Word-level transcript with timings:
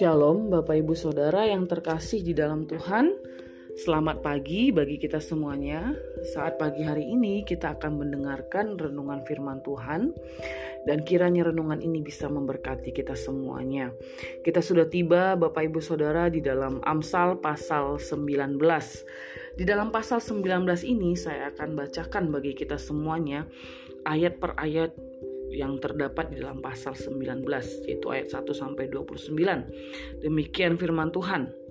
Shalom 0.00 0.48
Bapak 0.48 0.80
Ibu 0.80 0.96
Saudara 0.96 1.44
yang 1.44 1.68
terkasih 1.68 2.24
di 2.24 2.32
dalam 2.32 2.64
Tuhan. 2.64 3.12
Selamat 3.76 4.24
pagi 4.24 4.72
bagi 4.72 4.96
kita 4.96 5.20
semuanya. 5.20 5.92
Saat 6.32 6.56
pagi 6.56 6.80
hari 6.80 7.12
ini 7.12 7.44
kita 7.44 7.76
akan 7.76 8.00
mendengarkan 8.00 8.80
renungan 8.80 9.20
firman 9.28 9.60
Tuhan 9.60 10.16
Dan 10.86 11.02
kiranya 11.02 11.50
renungan 11.50 11.82
ini 11.82 11.98
bisa 11.98 12.30
memberkati 12.30 12.94
kita 12.94 13.18
semuanya 13.18 13.90
Kita 14.46 14.62
sudah 14.62 14.86
tiba 14.86 15.34
Bapak 15.34 15.66
Ibu 15.66 15.82
Saudara 15.82 16.30
di 16.30 16.38
dalam 16.38 16.78
Amsal 16.86 17.42
pasal 17.42 17.98
19 17.98 18.54
Di 19.58 19.64
dalam 19.66 19.90
pasal 19.90 20.22
19 20.22 20.62
ini 20.86 21.18
saya 21.18 21.50
akan 21.50 21.74
bacakan 21.74 22.30
bagi 22.30 22.54
kita 22.54 22.78
semuanya 22.78 23.50
Ayat 24.06 24.38
per 24.38 24.54
ayat 24.54 24.94
yang 25.50 25.78
terdapat 25.78 26.34
di 26.34 26.42
dalam 26.42 26.58
pasal 26.58 26.94
19 26.94 27.46
yaitu 27.86 28.06
ayat 28.10 28.28
1 28.34 28.50
sampai 28.50 28.90
29. 28.90 30.22
Demikian 30.22 30.74
firman 30.74 31.14
Tuhan. 31.14 31.65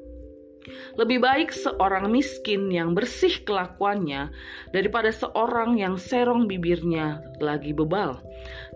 Lebih 0.98 1.22
baik 1.22 1.50
seorang 1.54 2.10
miskin 2.10 2.68
yang 2.74 2.98
bersih 2.98 3.46
kelakuannya 3.46 4.34
daripada 4.74 5.14
seorang 5.14 5.78
yang 5.78 5.96
serong 6.00 6.50
bibirnya 6.50 7.22
lagi 7.38 7.72
bebal. 7.72 8.22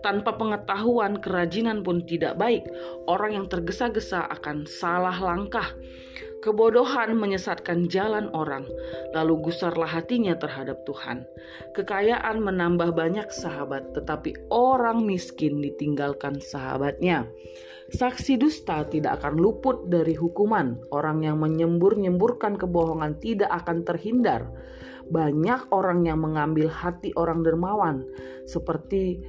Tanpa 0.00 0.38
pengetahuan 0.38 1.18
kerajinan 1.18 1.82
pun 1.82 2.06
tidak 2.06 2.38
baik. 2.38 2.66
Orang 3.10 3.36
yang 3.36 3.46
tergesa-gesa 3.50 4.26
akan 4.30 4.64
salah 4.66 5.16
langkah. 5.18 5.66
Kebodohan 6.40 7.20
menyesatkan 7.20 7.92
jalan 7.92 8.32
orang, 8.32 8.64
lalu 9.12 9.52
gusarlah 9.52 9.84
hatinya 9.88 10.32
terhadap 10.40 10.88
Tuhan. 10.88 11.28
Kekayaan 11.76 12.40
menambah 12.40 12.96
banyak 12.96 13.28
sahabat, 13.28 13.92
tetapi 13.92 14.48
orang 14.48 15.04
miskin 15.04 15.60
ditinggalkan 15.60 16.40
sahabatnya. 16.40 17.28
Saksi 17.92 18.40
dusta 18.40 18.88
tidak 18.88 19.20
akan 19.20 19.36
luput 19.36 19.92
dari 19.92 20.16
hukuman. 20.16 20.80
Orang 20.88 21.26
yang 21.28 21.36
menyembur-nyemburkan 21.44 22.56
kebohongan 22.56 23.20
tidak 23.20 23.52
akan 23.60 23.84
terhindar. 23.84 24.48
Banyak 25.10 25.68
orang 25.74 26.08
yang 26.08 26.22
mengambil 26.22 26.70
hati 26.70 27.12
orang 27.20 27.44
dermawan, 27.44 28.06
seperti 28.46 29.26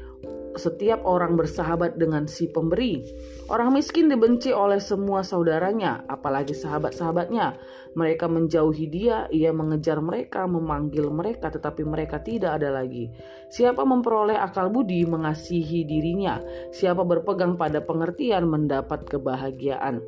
setiap 0.55 1.03
orang 1.07 1.39
bersahabat 1.39 1.95
dengan 1.95 2.27
si 2.27 2.49
pemberi. 2.49 3.03
Orang 3.51 3.75
miskin 3.75 4.07
dibenci 4.07 4.51
oleh 4.55 4.79
semua 4.79 5.23
saudaranya, 5.23 6.03
apalagi 6.07 6.55
sahabat-sahabatnya. 6.55 7.59
Mereka 7.91 8.31
menjauhi 8.31 8.87
dia, 8.87 9.27
ia 9.27 9.51
mengejar 9.51 9.99
mereka, 9.99 10.47
memanggil 10.47 11.11
mereka, 11.11 11.51
tetapi 11.51 11.83
mereka 11.83 12.23
tidak 12.23 12.59
ada 12.63 12.71
lagi. 12.71 13.11
Siapa 13.51 13.83
memperoleh 13.83 14.39
akal 14.39 14.71
budi 14.71 15.03
mengasihi 15.03 15.83
dirinya, 15.83 16.39
siapa 16.71 17.03
berpegang 17.03 17.59
pada 17.59 17.83
pengertian 17.83 18.47
mendapat 18.47 19.03
kebahagiaan. 19.11 19.99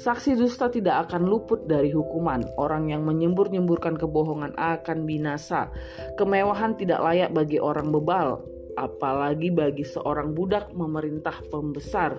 Saksi 0.00 0.40
dusta 0.40 0.72
tidak 0.72 1.08
akan 1.08 1.28
luput 1.28 1.68
dari 1.68 1.92
hukuman. 1.92 2.40
Orang 2.56 2.88
yang 2.88 3.04
menyembur-nyemburkan 3.04 4.00
kebohongan 4.00 4.56
akan 4.56 5.04
binasa. 5.04 5.68
Kemewahan 6.16 6.80
tidak 6.80 7.04
layak 7.04 7.36
bagi 7.36 7.60
orang 7.60 7.92
bebal 7.92 8.57
apalagi 8.78 9.50
bagi 9.50 9.82
seorang 9.82 10.30
budak 10.30 10.70
memerintah 10.70 11.42
pembesar. 11.50 12.18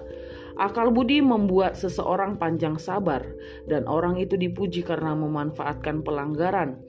Akal 0.60 0.92
budi 0.92 1.24
membuat 1.24 1.80
seseorang 1.80 2.36
panjang 2.36 2.76
sabar, 2.76 3.24
dan 3.64 3.88
orang 3.88 4.20
itu 4.20 4.36
dipuji 4.36 4.84
karena 4.84 5.16
memanfaatkan 5.16 6.04
pelanggaran. 6.04 6.84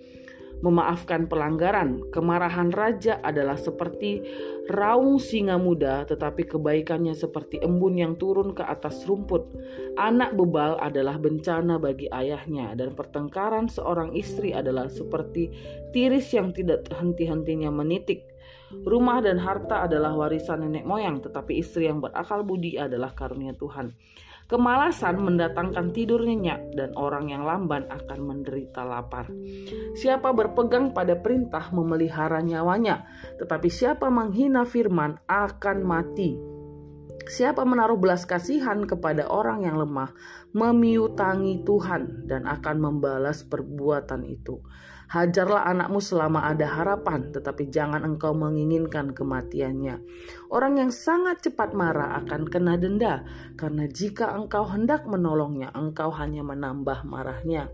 Memaafkan 0.61 1.25
pelanggaran, 1.25 2.13
kemarahan 2.13 2.69
raja 2.69 3.17
adalah 3.25 3.57
seperti 3.57 4.21
raung 4.69 5.17
singa 5.17 5.57
muda, 5.57 6.05
tetapi 6.05 6.45
kebaikannya 6.45 7.17
seperti 7.17 7.65
embun 7.65 7.97
yang 7.97 8.21
turun 8.21 8.53
ke 8.53 8.61
atas 8.61 9.09
rumput. 9.09 9.49
Anak 9.97 10.37
bebal 10.37 10.77
adalah 10.77 11.17
bencana 11.17 11.81
bagi 11.81 12.13
ayahnya, 12.13 12.77
dan 12.77 12.93
pertengkaran 12.93 13.73
seorang 13.73 14.13
istri 14.13 14.53
adalah 14.53 14.93
seperti 14.93 15.49
tiris 15.97 16.29
yang 16.37 16.53
tidak 16.53 16.93
henti-hentinya 16.93 17.73
menitik. 17.73 18.29
Rumah 18.71 19.19
dan 19.19 19.43
harta 19.43 19.91
adalah 19.91 20.15
warisan 20.15 20.63
nenek 20.63 20.87
moyang, 20.87 21.19
tetapi 21.19 21.59
istri 21.59 21.91
yang 21.91 21.99
berakal 21.99 22.47
budi 22.47 22.79
adalah 22.79 23.11
karunia 23.13 23.51
Tuhan. 23.59 23.91
Kemalasan 24.51 25.23
mendatangkan 25.23 25.95
tidur 25.95 26.27
nyenyak 26.27 26.75
dan 26.75 26.91
orang 26.99 27.31
yang 27.31 27.47
lamban 27.47 27.87
akan 27.87 28.19
menderita 28.19 28.83
lapar. 28.83 29.31
Siapa 29.95 30.35
berpegang 30.35 30.91
pada 30.91 31.15
perintah 31.15 31.71
memelihara 31.71 32.43
nyawanya, 32.43 33.07
tetapi 33.39 33.71
siapa 33.71 34.11
menghina 34.11 34.67
firman 34.67 35.23
akan 35.31 35.79
mati. 35.87 36.35
Siapa 37.31 37.63
menaruh 37.63 37.95
belas 37.95 38.27
kasihan 38.27 38.83
kepada 38.91 39.31
orang 39.31 39.63
yang 39.63 39.79
lemah, 39.79 40.11
memiutangi 40.51 41.63
Tuhan 41.63 42.27
dan 42.27 42.51
akan 42.51 42.77
membalas 42.83 43.47
perbuatan 43.47 44.27
itu. 44.27 44.59
Hajarlah 45.11 45.67
anakmu 45.67 45.99
selama 45.99 46.47
ada 46.47 46.71
harapan, 46.71 47.35
tetapi 47.35 47.67
jangan 47.67 48.07
engkau 48.07 48.31
menginginkan 48.31 49.11
kematiannya. 49.11 49.99
Orang 50.55 50.79
yang 50.79 50.95
sangat 50.95 51.43
cepat 51.43 51.75
marah 51.75 52.15
akan 52.23 52.47
kena 52.47 52.79
denda, 52.79 53.27
karena 53.59 53.91
jika 53.91 54.31
engkau 54.31 54.63
hendak 54.71 55.11
menolongnya, 55.11 55.75
engkau 55.75 56.15
hanya 56.15 56.47
menambah 56.47 57.03
marahnya. 57.03 57.67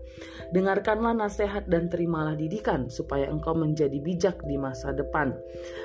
Dengarkanlah 0.49 1.13
nasihat 1.13 1.69
dan 1.69 1.93
terimalah 1.93 2.33
didikan, 2.33 2.89
supaya 2.89 3.29
engkau 3.29 3.53
menjadi 3.53 4.01
bijak 4.01 4.41
di 4.41 4.57
masa 4.57 4.89
depan. 4.97 5.37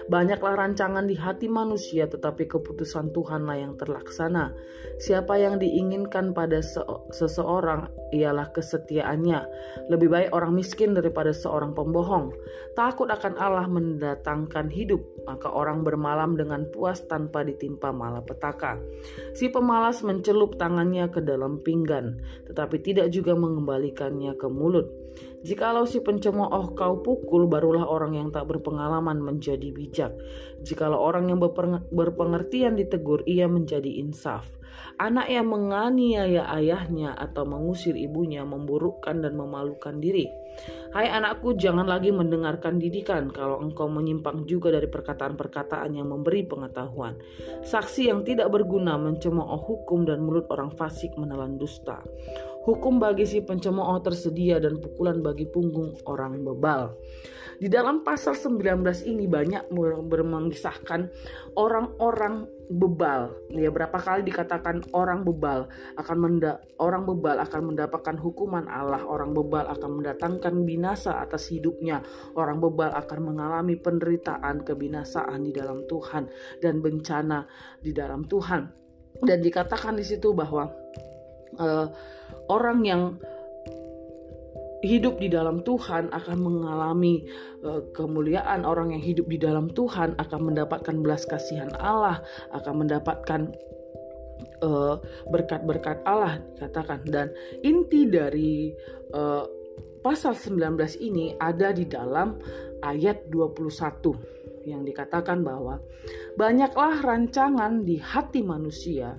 Banyaklah 0.09 0.57
rancangan 0.57 1.05
di 1.05 1.21
hati 1.21 1.53
manusia, 1.53 2.09
tetapi 2.09 2.49
keputusan 2.49 3.13
Tuhanlah 3.13 3.61
yang 3.61 3.77
terlaksana. 3.77 4.57
Siapa 5.05 5.37
yang 5.37 5.61
diinginkan 5.61 6.33
pada 6.33 6.65
seseorang 7.13 7.93
ialah 8.09 8.49
kesetiaannya. 8.57 9.41
Lebih 9.93 10.09
baik 10.09 10.31
orang 10.33 10.57
miskin 10.57 10.97
daripada 10.97 11.42
seorang 11.43 11.75
pembohong. 11.75 12.31
Takut 12.79 13.11
akan 13.11 13.35
Allah 13.35 13.67
mendatangkan 13.67 14.71
hidup, 14.71 15.03
maka 15.27 15.51
orang 15.51 15.83
bermalam 15.83 16.39
dengan 16.39 16.71
puas 16.71 17.03
tanpa 17.11 17.43
ditimpa 17.43 17.91
malapetaka. 17.91 18.79
Si 19.35 19.51
pemalas 19.51 20.07
mencelup 20.07 20.55
tangannya 20.55 21.11
ke 21.11 21.19
dalam 21.19 21.59
pinggan, 21.61 22.23
tetapi 22.47 22.79
tidak 22.79 23.11
juga 23.11 23.35
mengembalikannya 23.35 24.39
ke 24.39 24.47
mulut. 24.47 24.87
Jikalau 25.43 25.83
si 25.91 25.99
pencemooh 25.99 26.79
kau 26.79 27.03
pukul, 27.03 27.51
barulah 27.51 27.83
orang 27.83 28.15
yang 28.15 28.29
tak 28.31 28.47
berpengalaman 28.47 29.19
menjadi 29.19 29.75
bijak. 29.75 30.15
Jikalau 30.63 31.03
orang 31.03 31.35
yang 31.35 31.43
berpengertian 31.91 32.79
ditegur, 32.79 33.27
ia 33.27 33.51
menjadi 33.51 33.91
insaf. 33.99 34.62
Anak 35.01 35.27
yang 35.29 35.49
menganiaya 35.49 36.47
ayahnya 36.59 37.17
atau 37.17 37.49
mengusir 37.49 37.97
ibunya 37.97 38.45
memburukkan 38.47 39.25
dan 39.25 39.35
memalukan 39.35 39.99
diri. 39.99 40.29
Hai 40.93 41.09
anakku, 41.09 41.57
jangan 41.57 41.89
lagi 41.89 42.13
mendengarkan 42.13 42.77
didikan 42.77 43.33
kalau 43.33 43.65
engkau 43.65 43.89
menyimpang 43.89 44.45
juga 44.45 44.69
dari 44.69 44.85
perkataan-perkataan 44.85 45.97
yang 45.97 46.13
memberi 46.13 46.45
pengetahuan. 46.45 47.17
Saksi 47.65 48.13
yang 48.13 48.21
tidak 48.29 48.53
berguna 48.53 49.01
mencemooh 49.01 49.57
hukum 49.57 50.05
dan 50.05 50.21
mulut 50.21 50.45
orang 50.53 50.69
fasik 50.77 51.17
menelan 51.17 51.57
dusta. 51.57 52.05
Hukum 52.63 53.03
bagi 53.03 53.27
si 53.27 53.43
pencemooh 53.43 53.99
tersedia 54.07 54.63
dan 54.63 54.79
pukulan 54.79 55.19
bagi 55.19 55.51
punggung 55.51 55.99
orang 56.07 56.47
bebal. 56.47 56.95
Di 57.59 57.71
dalam 57.71 58.07
pasal 58.07 58.35
19 58.35 58.83
ini 59.07 59.27
banyak 59.31 59.71
mengisahkan 60.15 61.11
orang-orang 61.59 62.47
bebal. 62.71 63.35
Ya 63.51 63.71
berapa 63.71 63.99
kali 63.99 64.27
dikatakan 64.27 64.95
orang 64.95 65.27
bebal 65.27 65.67
akan 65.99 66.17
menda 66.19 66.63
orang 66.79 67.07
bebal 67.07 67.39
akan 67.43 67.75
mendapatkan 67.75 68.17
hukuman 68.19 68.67
Allah, 68.71 69.07
orang 69.07 69.35
bebal 69.35 69.67
akan 69.67 70.03
mendatangkan 70.03 70.55
binasa 70.63 71.19
atas 71.19 71.51
hidupnya. 71.51 72.03
Orang 72.39 72.63
bebal 72.63 72.95
akan 72.95 73.35
mengalami 73.35 73.75
penderitaan, 73.79 74.63
kebinasaan 74.63 75.43
di 75.47 75.51
dalam 75.51 75.87
Tuhan 75.87 76.31
dan 76.63 76.79
bencana 76.79 77.47
di 77.83 77.91
dalam 77.91 78.27
Tuhan. 78.27 78.63
Dan 79.23 79.39
dikatakan 79.39 79.95
di 79.99 80.03
situ 80.07 80.35
bahwa 80.35 80.67
uh, 81.63 81.87
orang 82.49 82.83
yang 82.83 83.03
hidup 84.83 85.23
di 85.23 85.31
dalam 85.31 85.63
Tuhan 85.63 86.11
akan 86.11 86.39
mengalami 86.43 87.23
uh, 87.63 87.87
kemuliaan. 87.95 88.67
Orang 88.67 88.91
yang 88.91 89.03
hidup 89.03 89.31
di 89.31 89.39
dalam 89.39 89.71
Tuhan 89.71 90.19
akan 90.19 90.41
mendapatkan 90.53 90.97
belas 90.99 91.25
kasihan 91.25 91.71
Allah 91.79 92.21
akan 92.51 92.87
mendapatkan 92.87 93.41
uh, 94.67 94.99
berkat-berkat 95.31 96.03
Allah 96.03 96.43
dikatakan. 96.59 97.07
Dan 97.07 97.31
inti 97.63 98.11
dari 98.11 98.75
uh, 99.15 99.47
pasal 100.03 100.35
19 100.35 100.75
ini 100.99 101.39
ada 101.39 101.71
di 101.71 101.87
dalam 101.87 102.43
ayat 102.83 103.31
21 103.31 104.42
yang 104.67 104.87
dikatakan 104.87 105.43
bahwa 105.43 105.83
banyaklah 106.39 107.03
rancangan 107.03 107.83
di 107.83 107.99
hati 107.99 108.41
manusia 108.45 109.19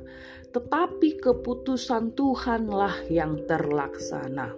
tetapi 0.54 1.18
keputusan 1.18 2.14
Tuhanlah 2.14 3.10
yang 3.10 3.42
terlaksana. 3.50 4.54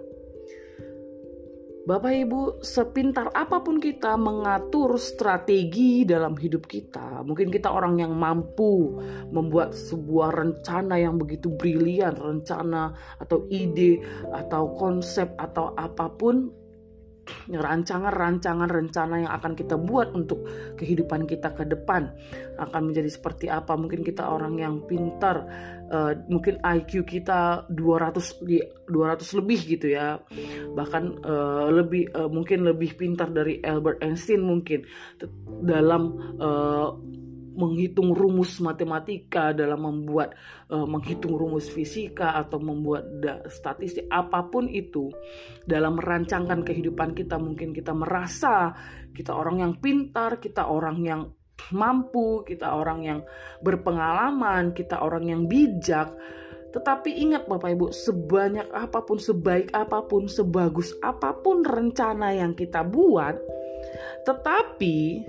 Bapak 1.86 2.12
Ibu, 2.18 2.66
sepintar 2.66 3.30
apa 3.30 3.62
pun 3.62 3.78
kita 3.78 4.18
mengatur 4.18 4.98
strategi 4.98 6.02
dalam 6.02 6.34
hidup 6.34 6.66
kita, 6.66 7.22
mungkin 7.22 7.46
kita 7.46 7.70
orang 7.70 8.02
yang 8.02 8.10
mampu 8.10 8.98
membuat 9.30 9.70
sebuah 9.70 10.34
rencana 10.34 10.98
yang 10.98 11.14
begitu 11.14 11.46
brilian, 11.54 12.18
rencana 12.18 12.90
atau 13.22 13.46
ide 13.46 14.02
atau 14.34 14.74
konsep 14.74 15.30
atau 15.38 15.78
apa 15.78 16.10
pun 16.10 16.65
rancangan-rancangan 17.50 18.68
rencana 18.70 19.14
yang 19.26 19.32
akan 19.32 19.52
kita 19.54 19.76
buat 19.78 20.14
untuk 20.14 20.46
kehidupan 20.78 21.26
kita 21.26 21.54
ke 21.54 21.64
depan 21.66 22.10
akan 22.58 22.82
menjadi 22.90 23.10
seperti 23.10 23.46
apa? 23.50 23.74
Mungkin 23.74 24.02
kita 24.02 24.26
orang 24.26 24.56
yang 24.58 24.84
pintar 24.84 25.44
uh, 25.90 26.12
mungkin 26.26 26.58
IQ 26.62 27.06
kita 27.06 27.66
200 27.70 28.46
di 28.46 28.58
200 28.88 29.38
lebih 29.42 29.60
gitu 29.76 29.86
ya. 29.92 30.18
Bahkan 30.74 31.04
uh, 31.22 31.68
lebih 31.70 32.10
uh, 32.14 32.30
mungkin 32.30 32.66
lebih 32.66 32.98
pintar 32.98 33.30
dari 33.30 33.60
Albert 33.62 34.02
Einstein 34.02 34.42
mungkin. 34.42 34.86
Dalam 35.62 36.02
uh, 36.38 36.88
menghitung 37.56 38.12
rumus 38.12 38.60
matematika, 38.60 39.50
dalam 39.56 39.82
membuat 39.82 40.36
uh, 40.68 40.84
menghitung 40.84 41.34
rumus 41.34 41.66
fisika 41.72 42.36
atau 42.36 42.60
membuat 42.60 43.08
statistik 43.48 44.06
apa 44.12 44.46
pun 44.46 44.68
itu 44.68 45.08
dalam 45.64 45.96
merancangkan 45.98 46.62
kehidupan 46.62 47.16
kita 47.16 47.40
mungkin 47.40 47.72
kita 47.72 47.96
merasa 47.96 48.76
kita 49.16 49.32
orang 49.32 49.64
yang 49.64 49.72
pintar, 49.80 50.36
kita 50.36 50.68
orang 50.68 51.00
yang 51.00 51.20
mampu, 51.72 52.44
kita 52.44 52.76
orang 52.76 53.00
yang 53.02 53.20
berpengalaman, 53.64 54.76
kita 54.76 55.00
orang 55.00 55.24
yang 55.24 55.42
bijak. 55.48 56.12
Tetapi 56.76 57.10
ingat 57.24 57.48
Bapak 57.48 57.72
Ibu, 57.72 57.86
sebanyak 57.88 58.68
apa 58.68 59.00
pun, 59.00 59.16
sebaik 59.16 59.72
apa 59.72 60.04
pun, 60.04 60.28
sebagus 60.28 60.92
apa 61.00 61.32
pun 61.40 61.64
rencana 61.64 62.36
yang 62.36 62.52
kita 62.52 62.84
buat, 62.84 63.40
tetapi 64.28 65.24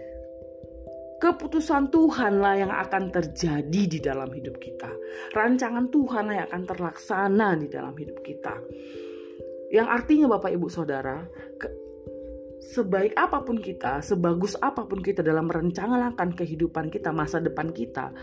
Keputusan 1.18 1.90
Tuhanlah 1.90 2.54
yang 2.62 2.70
akan 2.70 3.10
terjadi 3.10 3.82
di 3.90 3.98
dalam 3.98 4.30
hidup 4.30 4.62
kita. 4.62 4.94
Rancangan 5.34 5.90
Tuhanlah 5.90 6.34
yang 6.38 6.48
akan 6.54 6.64
terlaksana 6.70 7.58
di 7.58 7.68
dalam 7.74 7.98
hidup 7.98 8.22
kita. 8.22 8.54
Yang 9.74 9.88
artinya 9.90 10.26
Bapak 10.38 10.54
Ibu 10.54 10.68
Saudara, 10.70 11.26
ke, 11.58 11.68
sebaik 12.70 13.18
apa 13.18 13.42
pun 13.42 13.58
kita, 13.58 14.00
sebagus 14.06 14.54
apa 14.62 14.86
pun 14.86 15.02
kita 15.02 15.26
dalam 15.26 15.50
rancangan 15.50 16.14
akan 16.14 16.38
kehidupan 16.38 16.94
kita, 16.94 17.10
masa 17.10 17.42
depan 17.42 17.74
kita, 17.74 18.14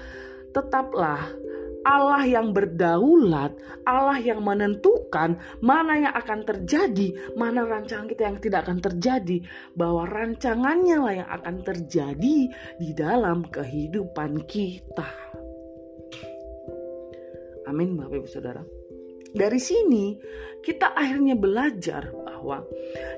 tetaplah 0.54 1.34
Allah 1.84 2.24
yang 2.24 2.56
berdaulat, 2.56 3.52
Allah 3.84 4.16
yang 4.16 4.40
menentukan 4.40 5.36
mana 5.60 6.00
yang 6.00 6.14
akan 6.16 6.40
terjadi, 6.48 7.36
mana 7.36 7.68
rancangan 7.68 8.08
kita 8.08 8.22
yang 8.32 8.38
tidak 8.40 8.64
akan 8.64 8.80
terjadi, 8.80 9.44
bahwa 9.76 10.08
rancangannya 10.08 10.96
lah 10.96 11.14
yang 11.24 11.28
akan 11.28 11.56
terjadi 11.60 12.36
di 12.80 12.90
dalam 12.96 13.44
kehidupan 13.52 14.48
kita. 14.48 15.08
Amin, 17.68 17.96
Bapak 17.96 18.24
Ibu 18.24 18.28
Saudara. 18.28 18.64
Dari 19.34 19.58
sini 19.58 20.14
kita 20.62 20.94
akhirnya 20.94 21.34
belajar 21.34 22.06
bahwa 22.12 22.62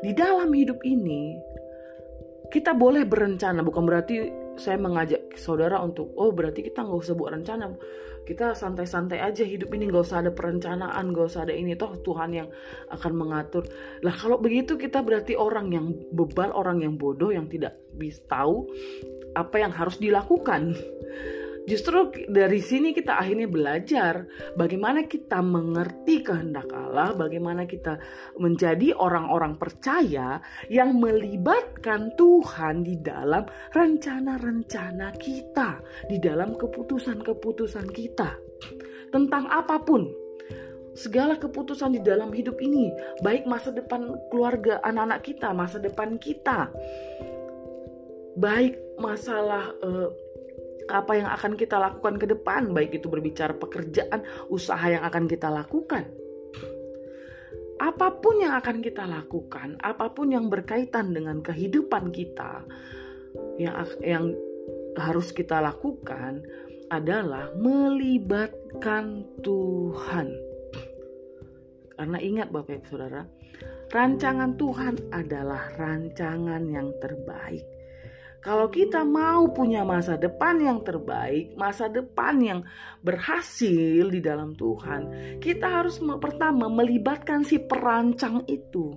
di 0.01 0.11
dalam 0.17 0.49
hidup 0.51 0.81
ini 0.83 1.37
kita 2.49 2.73
boleh 2.73 3.05
berencana, 3.05 3.61
bukan 3.61 3.85
berarti 3.85 4.17
saya 4.57 4.81
mengajak 4.81 5.37
saudara 5.37 5.77
untuk 5.85 6.09
oh 6.17 6.33
berarti 6.33 6.65
kita 6.65 6.81
nggak 6.81 7.01
usah 7.05 7.13
buat 7.13 7.37
rencana 7.37 7.77
kita 8.27 8.59
santai-santai 8.59 9.23
aja 9.23 9.47
hidup 9.47 9.71
ini 9.71 9.87
gak 9.87 10.03
usah 10.03 10.19
ada 10.27 10.35
perencanaan 10.35 11.15
gak 11.15 11.27
usah 11.31 11.47
ada 11.47 11.55
ini. 11.55 11.79
Toh 11.79 11.95
Tuhan 12.03 12.35
yang 12.35 12.49
akan 12.91 13.13
mengatur. 13.15 13.63
Lah 14.03 14.13
kalau 14.13 14.43
begitu 14.43 14.75
kita 14.75 15.01
berarti 15.07 15.39
orang 15.39 15.71
yang 15.71 15.87
bebal 16.11 16.51
orang 16.51 16.83
yang 16.83 16.99
bodoh 16.99 17.31
yang 17.31 17.47
tidak 17.47 17.79
bisa 17.95 18.19
tahu 18.27 18.67
apa 19.39 19.63
yang 19.63 19.71
harus 19.71 19.97
dilakukan 20.03 20.75
Justru 21.67 22.15
dari 22.31 22.63
sini 22.63 22.95
kita 22.95 23.19
akhirnya 23.19 23.51
belajar 23.51 24.23
bagaimana 24.55 25.11
kita 25.11 25.43
mengerti 25.43 26.23
kehendak 26.23 26.71
Allah, 26.71 27.11
bagaimana 27.11 27.67
kita 27.67 27.99
menjadi 28.39 28.95
orang-orang 28.95 29.59
percaya 29.59 30.39
yang 30.71 30.95
melibatkan 30.95 32.15
Tuhan 32.15 32.87
di 32.87 33.03
dalam 33.03 33.51
rencana-rencana 33.75 35.11
kita, 35.19 35.83
di 36.07 36.23
dalam 36.23 36.55
keputusan-keputusan 36.55 37.91
kita 37.91 38.39
tentang 39.11 39.51
apa 39.51 39.83
pun. 39.83 40.07
Segala 40.97 41.37
keputusan 41.37 41.93
di 41.93 42.01
dalam 42.01 42.33
hidup 42.33 42.57
ini, 42.63 42.89
baik 43.21 43.45
masa 43.45 43.69
depan 43.69 44.17
keluarga 44.33 44.81
anak-anak 44.81 45.21
kita, 45.29 45.53
masa 45.53 45.77
depan 45.77 46.17
kita, 46.17 46.73
baik 48.41 48.81
masalah 48.97 49.77
uh, 49.85 50.09
apa 50.87 51.13
yang 51.19 51.29
akan 51.31 51.59
kita 51.59 51.77
lakukan 51.77 52.15
ke 52.19 52.27
depan, 52.31 52.71
baik 52.71 53.03
itu 53.03 53.11
berbicara 53.11 53.55
pekerjaan, 53.55 54.23
usaha 54.51 54.87
yang 54.87 55.03
akan 55.03 55.27
kita 55.27 55.51
lakukan. 55.51 56.07
Apa 57.77 58.09
pun 58.25 58.41
yang 58.41 58.57
akan 58.57 58.81
kita 58.81 59.05
lakukan, 59.05 59.77
apa 59.85 60.09
pun 60.09 60.33
yang 60.33 60.49
berkaitan 60.49 61.13
dengan 61.13 61.45
kehidupan 61.45 62.09
kita, 62.09 62.65
yang 63.61 63.77
yang 64.01 64.33
harus 64.97 65.29
kita 65.37 65.61
lakukan 65.61 66.41
adalah 66.89 67.53
melibatkan 67.53 69.29
Tuhan. 69.45 70.29
Karena 71.97 72.19
ingat 72.21 72.49
Bapak 72.53 72.81
Ibu 72.81 72.87
Saudara, 72.89 73.23
rancangan 73.93 74.57
Tuhan 74.57 74.95
adalah 75.13 75.69
rancangan 75.77 76.63
yang 76.69 76.93
terbaik. 77.01 77.76
Kalau 78.47 78.71
kita 78.71 79.03
mau 79.03 79.51
punya 79.51 79.83
masa 79.83 80.15
depan 80.15 80.63
yang 80.63 80.79
terbaik, 80.87 81.59
masa 81.59 81.91
depan 81.91 82.39
yang 82.39 82.61
berhasil 83.03 84.07
di 84.07 84.23
dalam 84.23 84.55
Tuhan, 84.55 85.03
kita 85.43 85.83
harus 85.83 85.99
pertama 86.23 86.71
melibatkan 86.71 87.43
si 87.43 87.59
perancang 87.59 88.47
itu, 88.47 88.95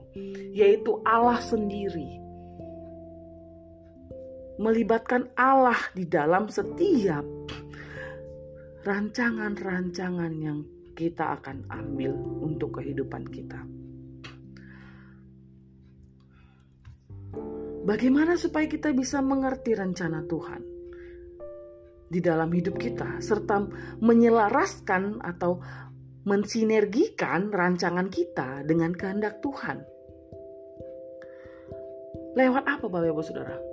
yaitu 0.53 1.01
Allah 1.01 1.41
sendiri. 1.41 2.21
Melibatkan 4.61 5.33
Allah 5.33 5.81
di 5.97 6.05
dalam 6.05 6.45
setiap 6.45 7.25
rancangan-rancangan 8.85 10.33
yang 10.37 10.61
kita 10.93 11.41
akan 11.41 11.65
ambil 11.73 12.13
untuk 12.45 12.77
kehidupan 12.77 13.25
kita. 13.33 13.78
Bagaimana 17.89 18.37
supaya 18.37 18.69
kita 18.69 18.93
bisa 18.93 19.17
mengerti 19.17 19.73
rencana 19.73 20.21
Tuhan 20.29 20.61
di 22.05 22.21
dalam 22.21 22.53
hidup 22.53 22.77
kita, 22.77 23.17
serta 23.17 23.65
menyelaraskan 23.97 25.17
atau 25.17 25.57
mensinergikan 26.29 27.49
rancangan 27.49 28.05
kita 28.13 28.61
dengan 28.61 28.93
kehendak 28.93 29.41
Tuhan? 29.41 29.81
Lewat 32.37 32.69
apa, 32.69 32.85
Bapak 32.85 33.09
Ibu 33.09 33.25
Saudara? 33.25 33.68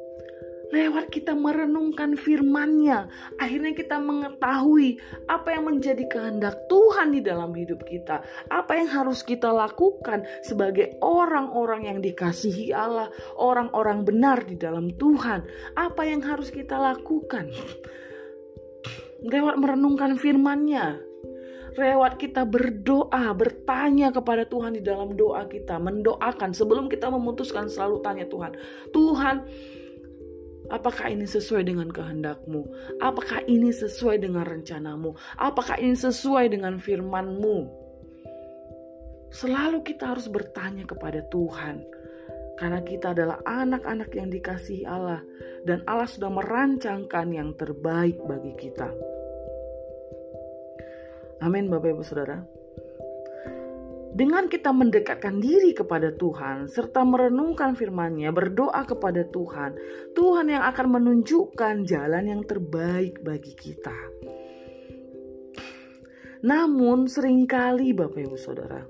Lewat 0.67 1.15
kita 1.15 1.39
merenungkan 1.39 2.19
firman-Nya, 2.19 3.07
akhirnya 3.39 3.71
kita 3.71 4.03
mengetahui 4.03 4.99
apa 5.31 5.55
yang 5.55 5.71
menjadi 5.71 6.03
kehendak 6.11 6.67
Tuhan 6.67 7.15
di 7.15 7.23
dalam 7.23 7.55
hidup 7.55 7.87
kita. 7.87 8.27
Apa 8.51 8.75
yang 8.75 8.91
harus 8.91 9.23
kita 9.23 9.55
lakukan 9.55 10.27
sebagai 10.43 10.99
orang-orang 10.99 11.87
yang 11.87 11.99
dikasihi 12.03 12.75
Allah, 12.75 13.15
orang-orang 13.39 14.03
benar 14.03 14.43
di 14.43 14.59
dalam 14.59 14.91
Tuhan. 14.91 15.47
Apa 15.79 16.03
yang 16.03 16.27
harus 16.27 16.51
kita 16.51 16.75
lakukan? 16.83 17.47
Lewat 19.23 19.63
merenungkan 19.63 20.19
firman-Nya, 20.19 20.99
lewat 21.79 22.19
kita 22.19 22.43
berdoa, 22.43 23.31
bertanya 23.39 24.11
kepada 24.11 24.49
Tuhan 24.49 24.75
di 24.75 24.83
dalam 24.83 25.15
doa 25.15 25.47
kita, 25.47 25.79
mendoakan 25.79 26.51
sebelum 26.57 26.91
kita 26.91 27.07
memutuskan 27.13 27.71
selalu 27.71 28.03
tanya 28.03 28.27
Tuhan, 28.27 28.53
Tuhan 28.91 29.37
Apakah 30.67 31.15
ini 31.15 31.27
sesuai 31.27 31.63
dengan 31.63 31.89
kehendakmu? 31.91 32.67
Apakah 32.99 33.43
ini 33.47 33.71
sesuai 33.71 34.19
dengan 34.19 34.43
rencanamu? 34.43 35.15
Apakah 35.39 35.79
ini 35.79 35.95
sesuai 35.95 36.51
dengan 36.51 36.83
firmanmu? 36.83 37.87
Selalu 39.31 39.85
kita 39.85 40.17
harus 40.17 40.27
bertanya 40.27 40.87
kepada 40.89 41.23
Tuhan. 41.29 41.87
Karena 42.57 42.81
kita 42.81 43.13
adalah 43.13 43.45
anak-anak 43.45 44.11
yang 44.17 44.33
dikasihi 44.33 44.89
Allah. 44.89 45.21
Dan 45.67 45.85
Allah 45.85 46.09
sudah 46.09 46.33
merancangkan 46.33 47.27
yang 47.31 47.53
terbaik 47.55 48.17
bagi 48.25 48.57
kita. 48.57 48.89
Amin 51.45 51.69
Bapak 51.69 51.93
Ibu 51.93 52.03
Saudara. 52.07 52.56
Dengan 54.17 54.49
kita 54.49 54.73
mendekatkan 54.73 55.45
diri 55.45 55.77
kepada 55.77 56.09
Tuhan 56.09 56.73
serta 56.73 57.05
merenungkan 57.05 57.77
firman-Nya, 57.77 58.33
berdoa 58.33 58.89
kepada 58.89 59.29
Tuhan, 59.29 59.77
Tuhan 60.17 60.49
yang 60.49 60.65
akan 60.65 60.87
menunjukkan 60.89 61.85
jalan 61.85 62.25
yang 62.25 62.41
terbaik 62.49 63.21
bagi 63.21 63.53
kita. 63.53 63.93
Namun 66.49 67.13
sering 67.13 67.45
kali 67.45 67.93
Bapak 67.93 68.25
Ibu 68.25 68.41
Saudara, 68.41 68.81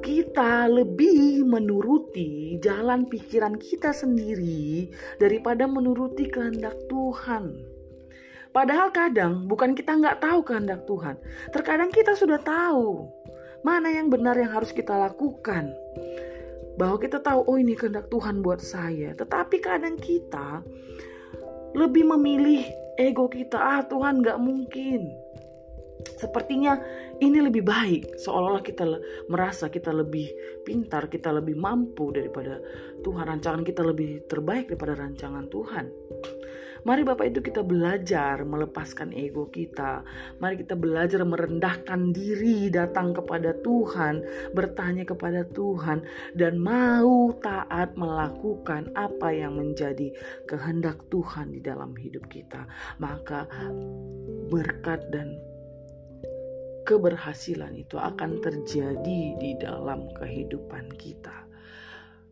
kita 0.00 0.72
lebih 0.72 1.44
menuruti 1.44 2.56
jalan 2.64 3.12
pikiran 3.12 3.60
kita 3.60 3.92
sendiri 3.92 4.88
daripada 5.20 5.68
menuruti 5.68 6.24
kehendak 6.32 6.80
Tuhan. 6.88 7.76
Padahal 8.56 8.88
kadang 8.88 9.44
bukan 9.44 9.76
kita 9.76 10.00
nggak 10.00 10.24
tahu 10.24 10.40
kehendak 10.48 10.88
Tuhan. 10.88 11.20
Terkadang 11.52 11.92
kita 11.92 12.16
sudah 12.16 12.40
tahu 12.40 13.19
mana 13.60 13.92
yang 13.92 14.08
benar 14.08 14.36
yang 14.36 14.52
harus 14.52 14.72
kita 14.72 14.96
lakukan. 14.96 15.72
Bahwa 16.78 16.96
kita 16.96 17.20
tahu, 17.20 17.44
oh 17.44 17.56
ini 17.60 17.76
kehendak 17.76 18.08
Tuhan 18.08 18.40
buat 18.40 18.64
saya. 18.64 19.12
Tetapi 19.12 19.56
kadang 19.60 20.00
kita 20.00 20.64
lebih 21.76 22.08
memilih 22.08 22.64
ego 22.96 23.28
kita. 23.28 23.60
Ah 23.60 23.82
Tuhan 23.84 24.24
nggak 24.24 24.38
mungkin 24.40 25.30
sepertinya 26.16 26.80
ini 27.20 27.38
lebih 27.44 27.64
baik 27.64 28.16
seolah-olah 28.16 28.64
kita 28.64 28.84
merasa 29.28 29.68
kita 29.68 29.92
lebih 29.92 30.28
pintar 30.64 31.12
kita 31.12 31.32
lebih 31.32 31.56
mampu 31.56 32.12
daripada 32.12 32.60
Tuhan 33.04 33.28
rancangan 33.28 33.62
kita 33.64 33.84
lebih 33.84 34.24
terbaik 34.24 34.72
daripada 34.72 34.96
rancangan 34.96 35.46
Tuhan 35.48 35.86
Mari 36.82 37.02
Bapak 37.04 37.26
itu 37.28 37.40
kita 37.44 37.60
belajar 37.60 38.40
melepaskan 38.46 39.12
ego 39.12 39.52
kita. 39.52 40.00
Mari 40.40 40.64
kita 40.64 40.74
belajar 40.76 41.20
merendahkan 41.26 42.14
diri 42.14 42.72
datang 42.72 43.12
kepada 43.12 43.52
Tuhan, 43.60 44.24
bertanya 44.56 45.04
kepada 45.04 45.44
Tuhan 45.44 46.00
dan 46.32 46.56
mau 46.56 47.36
taat 47.38 47.94
melakukan 48.00 48.92
apa 48.96 49.28
yang 49.34 49.60
menjadi 49.60 50.12
kehendak 50.48 51.04
Tuhan 51.12 51.52
di 51.52 51.60
dalam 51.60 51.92
hidup 51.96 52.24
kita. 52.32 52.64
Maka 52.96 53.44
berkat 54.48 55.04
dan 55.12 55.36
keberhasilan 56.88 57.76
itu 57.76 58.00
akan 58.00 58.40
terjadi 58.40 59.20
di 59.36 59.50
dalam 59.60 60.10
kehidupan 60.16 60.90
kita. 60.96 61.49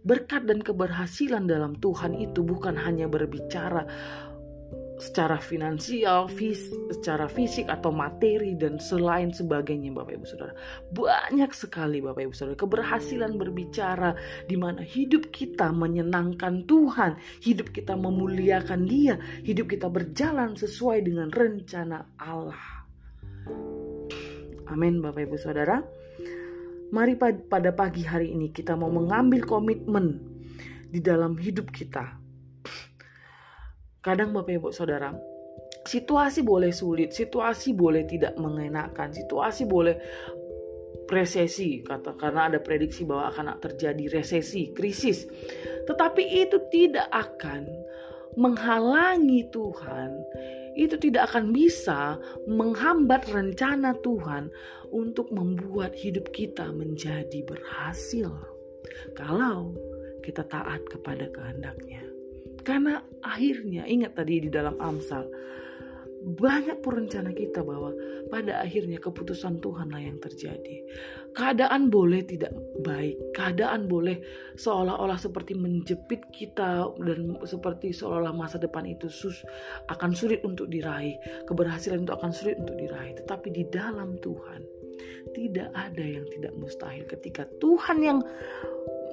Berkat 0.07 0.47
dan 0.47 0.63
keberhasilan 0.63 1.49
dalam 1.51 1.77
Tuhan 1.79 2.15
itu 2.15 2.41
bukan 2.47 2.79
hanya 2.79 3.11
berbicara 3.11 3.87
secara 4.99 5.39
finansial, 5.39 6.27
fis, 6.27 6.75
secara 6.91 7.31
fisik 7.31 7.71
atau 7.71 7.95
materi 7.95 8.59
dan 8.59 8.83
selain 8.83 9.31
sebagainya 9.31 9.95
Bapak 9.95 10.19
Ibu 10.19 10.27
Saudara. 10.27 10.53
Banyak 10.91 11.55
sekali 11.55 12.03
Bapak 12.03 12.27
Ibu 12.27 12.35
Saudara 12.35 12.59
keberhasilan 12.59 13.39
berbicara 13.39 14.11
di 14.51 14.59
mana 14.59 14.83
hidup 14.83 15.31
kita 15.31 15.71
menyenangkan 15.71 16.67
Tuhan, 16.67 17.15
hidup 17.47 17.71
kita 17.71 17.95
memuliakan 17.95 18.85
Dia, 18.85 19.17
hidup 19.47 19.71
kita 19.71 19.87
berjalan 19.87 20.59
sesuai 20.59 21.07
dengan 21.07 21.31
rencana 21.31 22.19
Allah. 22.19 22.63
Amin 24.69 25.01
Bapak 25.01 25.31
Ibu 25.31 25.39
Saudara. 25.39 25.81
Mari 26.89 27.21
pada 27.21 27.71
pagi 27.77 28.01
hari 28.01 28.33
ini 28.33 28.49
kita 28.49 28.73
mau 28.73 28.89
mengambil 28.89 29.45
komitmen 29.45 30.25
di 30.89 31.05
dalam 31.05 31.37
hidup 31.37 31.69
kita. 31.69 32.17
Kadang 34.01 34.33
Bapak 34.33 34.57
Ibu 34.57 34.73
Saudara, 34.73 35.13
situasi 35.85 36.41
boleh 36.41 36.73
sulit, 36.73 37.13
situasi 37.13 37.77
boleh 37.77 38.09
tidak 38.09 38.33
mengenakan, 38.41 39.13
situasi 39.13 39.69
boleh 39.69 40.01
resesi 41.09 41.81
kata 41.81 42.17
karena 42.17 42.53
ada 42.53 42.59
prediksi 42.61 43.05
bahwa 43.05 43.33
akan 43.33 43.61
terjadi 43.61 44.21
resesi, 44.21 44.73
krisis. 44.73 45.29
Tetapi 45.85 46.25
itu 46.41 46.69
tidak 46.73 47.09
akan 47.13 47.69
menghalangi 48.39 49.51
Tuhan 49.51 50.15
itu 50.79 50.95
tidak 50.95 51.35
akan 51.35 51.51
bisa 51.51 52.23
menghambat 52.47 53.27
rencana 53.27 53.99
Tuhan 53.99 54.47
untuk 54.95 55.35
membuat 55.35 55.91
hidup 55.99 56.31
kita 56.31 56.71
menjadi 56.71 57.43
berhasil. 57.43 58.31
Kalau 59.19 59.75
kita 60.23 60.47
taat 60.47 60.85
kepada 60.87 61.27
kehendaknya. 61.35 62.05
Karena 62.63 63.01
akhirnya 63.25 63.89
ingat 63.89 64.15
tadi 64.15 64.45
di 64.45 64.51
dalam 64.53 64.77
Amsal 64.77 65.25
banyak 66.19 66.83
perencana 66.83 67.31
kita 67.31 67.63
bahwa 67.63 67.95
pada 68.27 68.61
akhirnya 68.61 68.99
keputusan 68.99 69.63
Tuhanlah 69.63 70.03
yang 70.03 70.19
terjadi. 70.19 70.83
Keadaan 71.33 71.89
boleh 71.89 72.27
tidak 72.27 72.51
baik, 72.83 73.33
keadaan 73.33 73.87
boleh 73.87 74.19
seolah-olah 74.59 75.17
seperti 75.17 75.55
menjepit 75.55 76.27
kita 76.35 76.91
dan 76.99 77.39
seperti 77.47 77.95
seolah-olah 77.95 78.35
masa 78.35 78.59
depan 78.59 78.85
itu 78.85 79.07
sus 79.07 79.47
akan 79.89 80.11
sulit 80.13 80.43
untuk 80.43 80.67
diraih, 80.67 81.17
keberhasilan 81.47 82.03
itu 82.03 82.13
akan 82.13 82.31
sulit 82.35 82.59
untuk 82.59 82.75
diraih. 82.75 83.15
Tetapi 83.23 83.49
di 83.55 83.65
dalam 83.71 84.19
Tuhan 84.19 84.61
tidak 85.33 85.71
ada 85.73 86.05
yang 86.05 86.27
tidak 86.29 86.53
mustahil. 86.59 87.07
Ketika 87.07 87.47
Tuhan 87.63 87.99
yang 88.03 88.19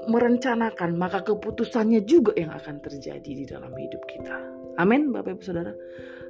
merencanakan, 0.05 0.97
maka 0.97 1.25
keputusannya 1.25 2.05
juga 2.05 2.33
yang 2.37 2.53
akan 2.53 2.81
terjadi 2.81 3.25
di 3.25 3.45
dalam 3.45 3.73
hidup 3.73 4.01
kita. 4.05 4.37
Amin, 4.77 5.09
Bapak 5.09 5.39
Ibu 5.39 5.43
Saudara. 5.43 5.73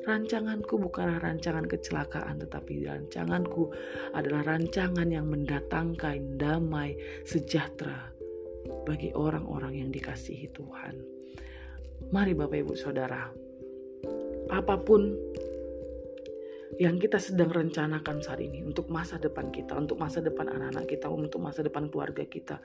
Rancanganku 0.06 0.78
bukanlah 0.78 1.18
rancangan 1.18 1.66
kecelakaan, 1.66 2.38
tetapi 2.46 2.86
rancanganku 2.86 3.74
adalah 4.14 4.54
rancangan 4.54 5.10
yang 5.10 5.26
mendatangkan 5.26 6.38
damai 6.38 6.94
sejahtera 7.26 8.14
bagi 8.86 9.10
orang-orang 9.18 9.82
yang 9.82 9.90
dikasihi 9.90 10.54
Tuhan. 10.54 11.02
Mari 12.14 12.38
Bapak 12.38 12.58
Ibu 12.62 12.74
Saudara, 12.78 13.26
apa 14.54 14.76
pun 14.78 15.10
yang 16.78 17.02
kita 17.02 17.18
sedang 17.18 17.50
rencanakan 17.50 18.22
saat 18.22 18.46
ini 18.46 18.62
untuk 18.62 18.94
masa 18.94 19.18
depan 19.18 19.50
kita, 19.50 19.74
untuk 19.74 19.98
masa 19.98 20.22
depan 20.22 20.54
anak-anak 20.54 20.86
kita, 20.86 21.08
untuk 21.10 21.42
masa 21.42 21.66
depan 21.66 21.90
keluarga 21.90 22.22
kita, 22.30 22.62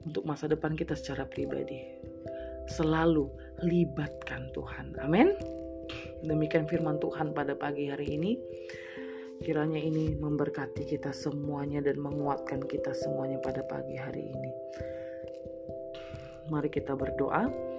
untuk 0.00 0.24
masa 0.24 0.48
depan 0.48 0.72
kita 0.72 0.96
secara 0.96 1.28
pribadi. 1.28 1.82
Selalu 2.72 3.28
libatkan 3.68 4.48
Tuhan. 4.56 4.96
Amin. 5.04 5.28
Demikian 6.24 6.64
firman 6.64 6.96
Tuhan 7.02 7.36
pada 7.36 7.52
pagi 7.58 7.90
hari 7.90 8.16
ini. 8.16 8.32
Kiranya 9.42 9.82
ini 9.82 10.14
memberkati 10.14 10.86
kita 10.86 11.10
semuanya 11.10 11.82
dan 11.82 11.98
menguatkan 12.00 12.62
kita 12.64 12.94
semuanya 12.94 13.42
pada 13.42 13.66
pagi 13.66 13.98
hari 13.98 14.30
ini. 14.30 14.50
Mari 16.48 16.68
kita 16.70 16.94
berdoa. 16.94 17.73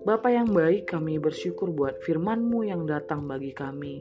Bapa 0.00 0.32
yang 0.32 0.48
baik, 0.48 0.96
kami 0.96 1.20
bersyukur 1.20 1.68
buat 1.76 2.00
firman-Mu 2.00 2.64
yang 2.64 2.88
datang 2.88 3.28
bagi 3.28 3.52
kami, 3.52 4.00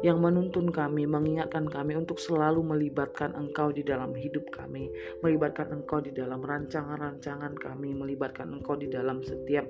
yang 0.00 0.16
menuntun 0.16 0.72
kami, 0.72 1.04
mengingatkan 1.04 1.68
kami 1.68 1.92
untuk 1.92 2.16
selalu 2.16 2.64
melibatkan 2.64 3.36
Engkau 3.36 3.68
di 3.68 3.84
dalam 3.84 4.16
hidup 4.16 4.48
kami, 4.48 4.88
melibatkan 5.20 5.76
Engkau 5.76 6.00
di 6.00 6.16
dalam 6.16 6.40
rancangan-rancangan 6.40 7.52
kami, 7.52 7.92
melibatkan 7.92 8.48
Engkau 8.48 8.80
di 8.80 8.88
dalam 8.88 9.20
setiap 9.20 9.68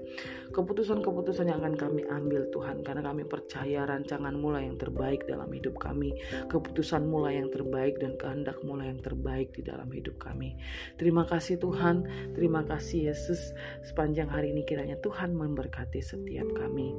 keputusan-keputusan 0.54 1.50
yang 1.50 1.58
akan 1.58 1.74
kami 1.74 2.06
ambil 2.14 2.46
Tuhan, 2.54 2.86
karena 2.86 3.02
kami 3.02 3.26
percaya 3.26 3.90
rancangan 3.90 4.38
mula 4.38 4.62
yang 4.62 4.78
terbaik 4.78 5.26
dalam 5.26 5.50
hidup 5.50 5.82
kami, 5.82 6.14
keputusan 6.46 7.02
mula 7.10 7.34
yang 7.34 7.50
terbaik 7.50 7.98
dan 7.98 8.14
kehendak 8.14 8.62
mula 8.62 8.86
yang 8.86 9.02
terbaik 9.02 9.50
di 9.50 9.66
dalam 9.66 9.90
hidup 9.90 10.14
kami. 10.22 10.54
Terima 10.94 11.26
kasih 11.26 11.58
Tuhan, 11.58 12.06
terima 12.38 12.62
kasih 12.62 13.10
Yesus. 13.10 13.50
Sepanjang 13.82 14.30
hari 14.30 14.54
ini 14.54 14.62
kiranya 14.62 14.94
Tuhan 15.02 15.34
memberkati 15.56 16.04
setiap 16.04 16.44
kami. 16.52 16.92